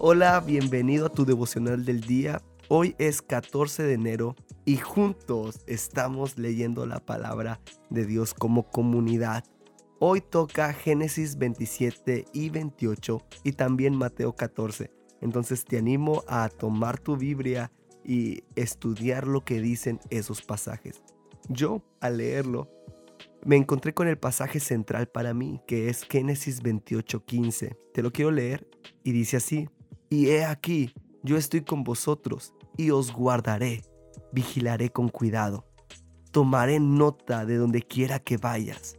[0.00, 2.42] Hola, bienvenido a tu devocional del día.
[2.68, 9.44] Hoy es 14 de enero y juntos estamos leyendo la palabra de Dios como comunidad.
[10.00, 14.90] Hoy toca Génesis 27 y 28 y también Mateo 14.
[15.20, 17.70] Entonces te animo a tomar tu Biblia
[18.04, 21.02] y estudiar lo que dicen esos pasajes.
[21.48, 22.68] Yo, al leerlo,
[23.44, 27.76] me encontré con el pasaje central para mí, que es Génesis 28:15.
[27.92, 28.66] Te lo quiero leer
[29.04, 29.68] y dice así,
[30.14, 30.94] y he aquí,
[31.24, 33.82] yo estoy con vosotros y os guardaré,
[34.32, 35.66] vigilaré con cuidado,
[36.30, 38.96] tomaré nota de donde quiera que vayas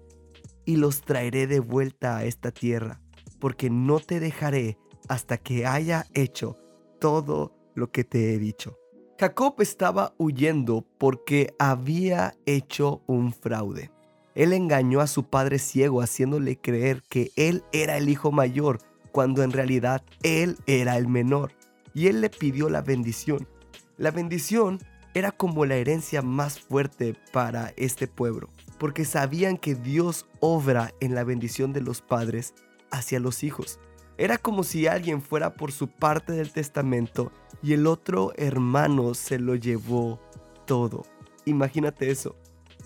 [0.65, 2.99] y los traeré de vuelta a esta tierra,
[3.39, 6.57] porque no te dejaré hasta que haya hecho
[6.99, 8.77] todo lo que te he dicho.
[9.17, 13.89] Jacob estaba huyendo porque había hecho un fraude.
[14.33, 18.79] Él engañó a su padre ciego haciéndole creer que él era el hijo mayor
[19.15, 21.53] cuando en realidad él era el menor.
[21.93, 23.47] Y él le pidió la bendición.
[23.95, 24.79] La bendición
[25.13, 31.15] era como la herencia más fuerte para este pueblo, porque sabían que Dios obra en
[31.15, 32.55] la bendición de los padres
[32.91, 33.79] hacia los hijos.
[34.17, 37.31] Era como si alguien fuera por su parte del testamento
[37.63, 40.19] y el otro hermano se lo llevó
[40.65, 41.03] todo.
[41.45, 42.35] Imagínate eso.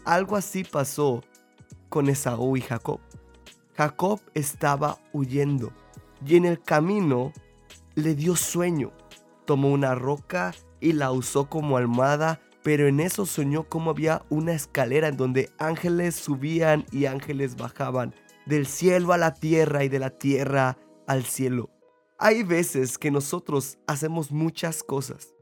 [0.06, 1.24] Algo así pasó
[1.90, 3.00] con Esaú y Jacob.
[3.76, 5.74] Jacob estaba huyendo
[6.26, 7.34] y en el camino
[7.96, 8.92] le dio sueño.
[9.46, 14.54] Tomó una roca y la usó como almohada, pero en eso soñó como había una
[14.54, 18.14] escalera en donde ángeles subían y ángeles bajaban,
[18.46, 21.70] del cielo a la tierra y de la tierra al cielo.
[22.18, 25.34] Hay veces que nosotros hacemos muchas cosas.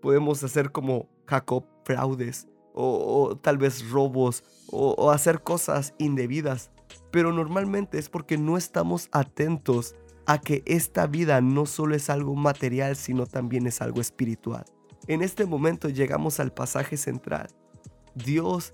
[0.00, 6.70] Podemos hacer como Jacob fraudes, o, tal vez robos o, hacer cosas indebidas.
[7.10, 9.94] Pero normalmente es porque no estamos atentos
[10.26, 14.64] a que esta vida no solo es algo material, sino también es algo espiritual.
[15.06, 17.48] En este momento llegamos al pasaje central.
[18.14, 18.72] Dios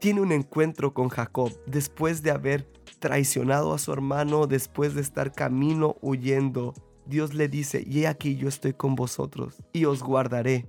[0.00, 5.32] tiene un encuentro con Jacob después de haber traicionado a su hermano, después de estar
[5.32, 6.74] camino huyendo.
[7.06, 10.68] Dios le dice, y he aquí yo estoy con vosotros y os guardaré.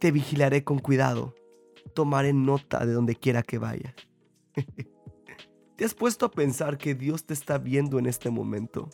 [0.00, 1.34] Te vigilaré con cuidado
[1.96, 3.94] tomaré nota de donde quiera que vayas.
[5.76, 8.88] ¿Te has puesto a pensar que Dios te está viendo en este momento?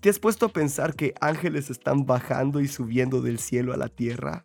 [0.00, 3.88] ¿Te has puesto a pensar que ángeles están bajando y subiendo del cielo a la
[3.88, 4.44] tierra?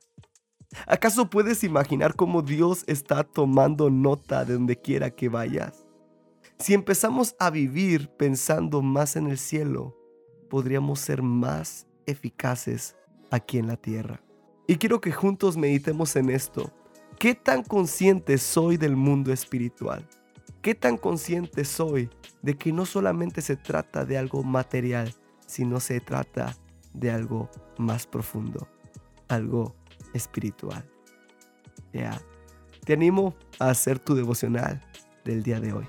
[0.86, 5.86] ¿Acaso puedes imaginar cómo Dios está tomando nota de donde quiera que vayas?
[6.60, 9.96] Si empezamos a vivir pensando más en el cielo,
[10.50, 12.98] podríamos ser más eficaces
[13.32, 14.22] aquí en la tierra.
[14.68, 16.74] Y quiero que juntos meditemos en esto
[17.20, 20.06] ¿Qué tan consciente soy del mundo espiritual?
[20.66, 22.10] ¿Qué tan consciente soy
[22.42, 25.14] de que no solamente se trata de algo material,
[25.46, 26.58] sino se trata
[26.92, 28.68] de algo más profundo,
[29.28, 29.76] algo
[30.16, 30.84] espiritual?
[31.94, 32.20] Ya.
[32.84, 34.82] Te animo a hacer tu devocional
[35.24, 35.86] del día de hoy.